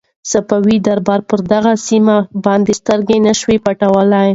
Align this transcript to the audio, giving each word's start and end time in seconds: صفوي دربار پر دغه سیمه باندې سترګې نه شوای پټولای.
صفوي 0.31 0.77
دربار 0.87 1.19
پر 1.29 1.39
دغه 1.53 1.71
سیمه 1.87 2.15
باندې 2.45 2.71
سترګې 2.81 3.17
نه 3.25 3.33
شوای 3.39 3.57
پټولای. 3.65 4.29